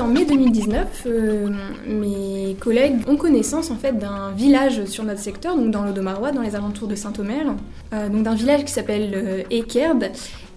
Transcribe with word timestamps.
En 0.00 0.08
mai 0.08 0.26
2019, 0.26 1.04
euh, 1.06 1.48
mes 1.88 2.54
collègues 2.60 2.96
ont 3.08 3.16
connaissance 3.16 3.70
en 3.70 3.76
fait 3.76 3.98
d'un 3.98 4.30
village 4.36 4.84
sur 4.84 5.04
notre 5.04 5.20
secteur, 5.20 5.56
donc 5.56 5.70
dans 5.70 5.84
l'Odomarois, 5.84 6.32
dans 6.32 6.42
les 6.42 6.54
alentours 6.54 6.86
de 6.86 6.94
Saint-Omer, 6.94 7.54
euh, 7.94 8.08
donc 8.10 8.24
d'un 8.24 8.34
village 8.34 8.64
qui 8.64 8.72
s'appelle 8.72 9.12
euh, 9.14 9.42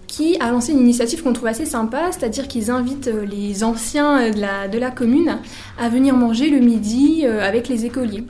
qui 0.06 0.36
a 0.40 0.50
lancé 0.50 0.72
une 0.72 0.80
initiative 0.80 1.22
qu'on 1.22 1.32
trouve 1.32 1.46
assez 1.48 1.64
sympa, 1.64 2.10
c'est-à-dire 2.10 2.48
qu'ils 2.48 2.70
invitent 2.70 3.08
euh, 3.08 3.24
les 3.24 3.64
anciens 3.64 4.30
de 4.30 4.40
la, 4.40 4.68
de 4.68 4.78
la 4.78 4.90
commune 4.90 5.38
à 5.78 5.88
venir 5.88 6.16
manger 6.16 6.50
le 6.50 6.58
midi 6.58 7.24
avec 7.24 7.68
les 7.68 7.86
écoliers. 7.86 8.24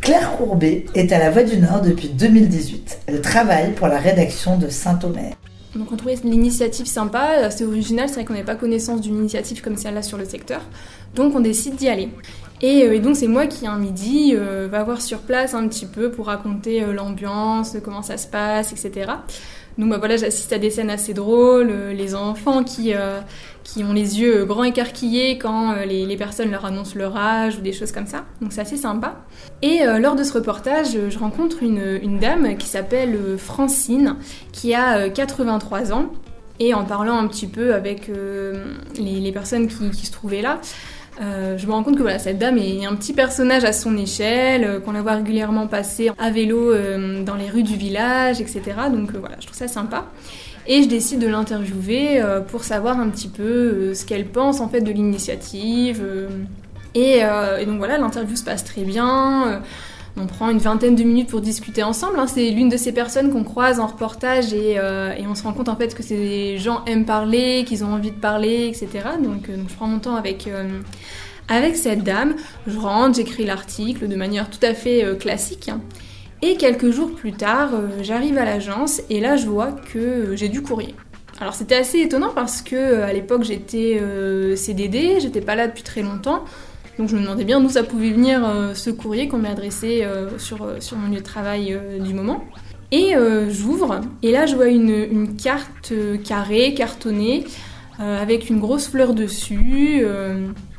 Claire 0.00 0.36
Courbet 0.36 0.86
est 0.94 1.12
à 1.12 1.18
La 1.18 1.30
Voix 1.30 1.42
du 1.44 1.58
Nord 1.58 1.82
depuis 1.82 2.08
2018. 2.08 3.00
Elle 3.06 3.20
travaille 3.20 3.72
pour 3.72 3.86
la 3.88 3.98
rédaction 3.98 4.56
de 4.58 4.68
Saint-Omer. 4.68 5.34
Donc 5.76 5.92
on 5.92 5.96
trouvait 5.96 6.16
l'initiative 6.24 6.86
sympa, 6.86 7.20
assez 7.20 7.64
originale, 7.64 8.08
c'est 8.08 8.14
vrai 8.14 8.24
qu'on 8.24 8.32
n'avait 8.32 8.46
pas 8.46 8.54
connaissance 8.54 9.00
d'une 9.00 9.16
initiative 9.16 9.62
comme 9.62 9.76
celle-là 9.76 10.02
sur 10.02 10.16
le 10.16 10.24
secteur, 10.24 10.62
donc 11.14 11.34
on 11.34 11.40
décide 11.40 11.76
d'y 11.76 11.88
aller. 11.88 12.08
Et, 12.62 12.84
euh, 12.84 12.98
donc 12.98 13.16
c'est 13.16 13.26
moi 13.26 13.46
qui 13.46 13.66
un 13.66 13.78
midi 13.78 14.32
euh, 14.34 14.68
va 14.70 14.82
voir 14.82 15.02
sur 15.02 15.18
place 15.18 15.52
un 15.52 15.68
petit 15.68 15.86
peu 15.86 16.10
pour 16.10 16.26
raconter 16.26 16.82
euh, 16.82 16.92
l'ambiance, 16.92 17.76
comment 17.84 18.02
ça 18.02 18.16
se 18.16 18.26
passe, 18.26 18.72
etc. 18.72 19.12
Donc 19.78 19.90
bah 19.90 19.98
voilà, 19.98 20.16
j'assiste 20.16 20.52
à 20.52 20.58
des 20.58 20.70
scènes 20.70 20.90
assez 20.90 21.12
drôles, 21.12 21.68
euh, 21.70 21.92
les 21.92 22.14
enfants 22.14 22.64
qui, 22.64 22.94
euh, 22.94 23.20
qui 23.66 23.82
ont 23.82 23.92
les 23.92 24.20
yeux 24.20 24.44
grands 24.44 24.64
écarquillés 24.64 25.38
quand 25.38 25.72
euh, 25.72 25.84
les, 25.84 26.16
personnes 26.16 26.50
leur 26.50 26.64
annoncent 26.64 26.96
leur 26.96 27.16
âge 27.16 27.58
ou 27.58 27.60
des 27.60 27.72
choses 27.72 27.90
comme 27.90 28.06
ça. 28.06 28.24
Donc 28.40 28.52
c'est 28.52 28.60
assez 28.60 28.76
sympa. 28.76 29.16
Et 29.60 29.82
euh, 29.82 29.98
lors 29.98 30.14
de 30.14 30.22
ce 30.22 30.32
reportage, 30.32 30.96
je 31.08 31.18
rencontre 31.18 31.62
une, 31.62 32.18
dame 32.18 32.56
qui 32.56 32.68
s'appelle 32.68 33.16
euh, 33.16 33.36
Francine, 33.36 34.16
qui 34.52 34.72
a 34.72 34.98
euh, 34.98 35.10
83 35.10 35.92
ans. 35.92 36.12
Et 36.58 36.72
en 36.72 36.84
parlant 36.84 37.18
un 37.18 37.26
petit 37.26 37.48
peu 37.48 37.74
avec 37.74 38.08
euh, 38.08 38.76
les, 38.98 39.32
personnes 39.32 39.66
qui 39.66 40.06
se 40.06 40.12
trouvaient 40.12 40.40
là, 40.40 40.60
euh, 41.20 41.56
je 41.56 41.66
me 41.66 41.72
rends 41.72 41.82
compte 41.82 41.96
que 41.96 42.02
voilà, 42.02 42.18
cette 42.18 42.38
dame 42.38 42.58
est 42.58 42.84
un 42.84 42.94
petit 42.94 43.12
personnage 43.12 43.64
à 43.64 43.72
son 43.72 43.96
échelle, 43.96 44.64
euh, 44.64 44.80
qu'on 44.80 44.92
la 44.92 45.02
voit 45.02 45.14
régulièrement 45.14 45.66
passer 45.66 46.10
à 46.18 46.30
vélo 46.30 46.72
euh, 46.72 47.22
dans 47.24 47.36
les 47.36 47.48
rues 47.48 47.62
du 47.62 47.76
village, 47.76 48.40
etc. 48.40 48.62
Donc 48.92 49.12
voilà, 49.12 49.36
je 49.40 49.46
trouve 49.46 49.56
ça 49.56 49.68
sympa. 49.68 50.06
Et 50.66 50.82
je 50.82 50.88
décide 50.88 51.20
de 51.20 51.28
l'interviewer 51.28 52.20
pour 52.48 52.64
savoir 52.64 52.98
un 52.98 53.08
petit 53.08 53.28
peu 53.28 53.94
ce 53.94 54.04
qu'elle 54.04 54.26
pense 54.26 54.60
en 54.60 54.68
fait 54.68 54.80
de 54.80 54.90
l'initiative. 54.90 56.04
et 56.96 57.20
donc 57.64 57.78
voilà, 57.78 57.98
l'interview 57.98 58.34
se 58.34 58.42
passe 58.42 58.64
très 58.64 58.82
bien. 58.82 59.62
On 60.18 60.26
prend 60.26 60.48
une 60.48 60.58
vingtaine 60.58 60.94
de 60.94 61.02
minutes 61.02 61.28
pour 61.28 61.40
discuter 61.40 61.82
ensemble. 61.82 62.18
hein. 62.18 62.26
C'est 62.26 62.50
l'une 62.50 62.68
de 62.68 62.76
ces 62.76 62.92
personnes 62.92 63.30
qu'on 63.30 63.44
croise 63.44 63.80
en 63.80 63.86
reportage 63.86 64.52
et, 64.54 64.76
euh, 64.78 65.12
on 65.28 65.34
se 65.34 65.42
rend 65.42 65.52
compte 65.52 65.68
en 65.68 65.76
fait 65.76 65.94
que 65.94 66.02
ces 66.02 66.56
gens 66.58 66.84
aiment 66.86 67.04
parler, 67.04 67.64
qu'ils 67.66 67.84
ont 67.84 67.92
envie 67.92 68.10
de 68.10 68.18
parler, 68.18 68.66
etc. 68.68 68.88
Donc, 69.22 69.48
euh, 69.48 69.56
donc 69.56 69.68
je 69.68 69.74
prends 69.74 69.86
mon 69.86 69.98
temps 69.98 70.16
avec, 70.16 70.46
euh, 70.46 70.80
avec 71.48 71.76
cette 71.76 72.02
dame. 72.02 72.34
Je 72.66 72.78
rentre, 72.78 73.16
j'écris 73.16 73.44
l'article 73.44 74.08
de 74.08 74.16
manière 74.16 74.48
tout 74.48 74.64
à 74.64 74.72
fait 74.72 75.04
classique. 75.18 75.70
Et 76.42 76.56
quelques 76.56 76.90
jours 76.90 77.14
plus 77.14 77.32
tard, 77.32 77.70
j'arrive 78.02 78.38
à 78.38 78.44
l'agence 78.44 79.00
et 79.08 79.20
là 79.20 79.36
je 79.36 79.46
vois 79.46 79.72
que 79.72 80.36
j'ai 80.36 80.48
du 80.48 80.62
courrier. 80.62 80.94
Alors 81.40 81.54
c'était 81.54 81.76
assez 81.76 82.00
étonnant 82.00 82.30
parce 82.34 82.62
que 82.62 83.02
à 83.02 83.12
l'époque 83.12 83.42
j'étais 83.42 84.00
CDD, 84.54 85.18
j'étais 85.20 85.40
pas 85.40 85.54
là 85.54 85.66
depuis 85.66 85.82
très 85.82 86.02
longtemps. 86.02 86.44
Donc 86.98 87.08
je 87.10 87.16
me 87.16 87.22
demandais 87.22 87.44
bien 87.44 87.60
d'où 87.60 87.68
ça 87.68 87.82
pouvait 87.82 88.10
venir 88.10 88.42
euh, 88.44 88.74
ce 88.74 88.90
courrier 88.90 89.28
qu'on 89.28 89.38
m'ait 89.38 89.50
adressé 89.50 90.02
euh, 90.02 90.38
sur, 90.38 90.62
euh, 90.62 90.76
sur 90.80 90.96
mon 90.96 91.10
lieu 91.10 91.18
de 91.18 91.22
travail 91.22 91.78
du 92.00 92.14
moment. 92.14 92.44
Et 92.92 93.14
j'ouvre, 93.50 94.00
et 94.22 94.30
là 94.30 94.46
je 94.46 94.54
vois 94.54 94.68
une, 94.68 94.90
une 94.90 95.34
carte 95.34 95.92
carrée, 96.24 96.72
cartonnée, 96.72 97.44
avec 97.98 98.48
une 98.48 98.60
grosse 98.60 98.86
fleur 98.86 99.12
dessus, 99.12 100.04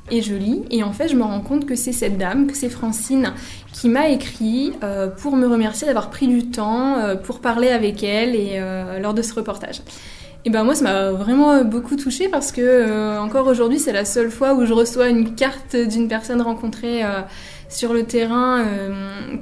et 0.10 0.22
je 0.22 0.34
lis, 0.34 0.64
et 0.72 0.84
en 0.84 0.94
fait 0.94 1.10
je 1.10 1.18
me 1.18 1.24
rends 1.24 1.42
compte 1.42 1.66
que 1.66 1.76
c'est 1.76 1.92
cette 1.92 2.18
dame, 2.18 2.48
que 2.48 2.56
c'est 2.56 2.70
Francine, 2.70 3.34
qui 3.74 3.90
m'a 3.90 4.08
écrit 4.08 4.72
pour 5.18 5.36
me 5.36 5.48
remercier 5.48 5.86
d'avoir 5.86 6.10
pris 6.10 6.30
du 6.30 6.46
temps 6.50 6.96
pour 7.26 7.42
parler 7.42 7.68
avec 7.68 8.02
elle 8.04 8.36
et, 8.36 8.58
lors 9.02 9.14
de 9.14 9.22
ce 9.22 9.34
reportage. 9.34 9.82
Et 10.46 10.50
ben 10.50 10.64
moi 10.64 10.76
ça 10.76 10.84
m'a 10.84 11.12
vraiment 11.12 11.52
euh, 11.52 11.64
beaucoup 11.64 11.96
touchée 11.96 12.30
parce 12.30 12.52
que 12.52 12.62
euh, 12.62 13.20
encore 13.20 13.48
aujourd'hui 13.48 13.80
c'est 13.80 13.92
la 13.92 14.06
seule 14.06 14.32
fois 14.32 14.54
où 14.54 14.66
je 14.66 14.74
reçois 14.74 15.10
une 15.10 15.36
carte 15.36 15.76
d'une 15.76 16.08
personne 16.08 16.42
rencontrée 16.42 17.04
euh, 17.04 17.22
sur 17.70 17.92
le 17.94 18.04
terrain 18.04 18.64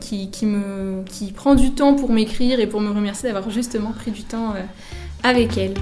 qui, 0.01 0.31
qui, 0.31 0.47
me, 0.47 1.03
qui 1.05 1.31
prend 1.31 1.53
du 1.53 1.73
temps 1.75 1.94
pour 1.94 2.11
m'écrire 2.11 2.59
et 2.59 2.66
pour 2.66 2.81
me 2.81 2.89
remercier 2.89 3.29
d'avoir 3.29 3.51
justement 3.51 3.91
pris 3.91 4.09
du 4.09 4.23
temps 4.23 4.55
avec 5.22 5.59
elle. 5.59 5.75